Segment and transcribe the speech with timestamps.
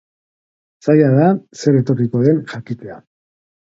[0.87, 1.29] Zaila da
[1.61, 3.03] zer etorriko den jakitea.